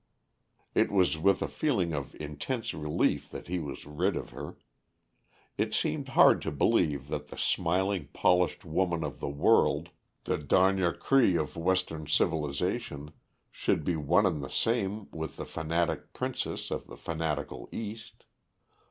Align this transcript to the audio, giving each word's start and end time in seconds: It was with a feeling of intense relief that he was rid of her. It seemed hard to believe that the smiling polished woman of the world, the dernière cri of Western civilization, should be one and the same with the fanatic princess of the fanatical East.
It 0.73 0.91
was 0.91 1.19
with 1.19 1.43
a 1.43 1.47
feeling 1.47 1.93
of 1.93 2.15
intense 2.15 2.73
relief 2.73 3.29
that 3.29 3.45
he 3.47 3.59
was 3.59 3.85
rid 3.85 4.15
of 4.15 4.31
her. 4.31 4.57
It 5.59 5.75
seemed 5.75 6.09
hard 6.17 6.41
to 6.41 6.49
believe 6.51 7.07
that 7.09 7.27
the 7.27 7.37
smiling 7.37 8.07
polished 8.11 8.65
woman 8.65 9.03
of 9.03 9.19
the 9.19 9.29
world, 9.29 9.89
the 10.23 10.39
dernière 10.39 10.97
cri 10.97 11.35
of 11.35 11.55
Western 11.55 12.07
civilization, 12.07 13.11
should 13.51 13.83
be 13.83 13.95
one 13.95 14.25
and 14.25 14.43
the 14.43 14.49
same 14.49 15.07
with 15.11 15.37
the 15.37 15.45
fanatic 15.45 16.13
princess 16.13 16.71
of 16.71 16.87
the 16.87 16.97
fanatical 16.97 17.69
East. 17.71 18.23